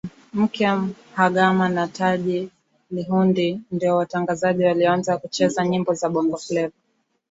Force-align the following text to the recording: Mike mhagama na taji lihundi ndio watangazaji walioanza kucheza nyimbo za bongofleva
Mike 0.33 0.67
mhagama 1.15 1.69
na 1.69 1.87
taji 1.87 2.49
lihundi 2.91 3.61
ndio 3.71 3.95
watangazaji 3.97 4.63
walioanza 4.63 5.17
kucheza 5.17 5.65
nyimbo 5.67 5.93
za 5.93 6.09
bongofleva 6.09 6.73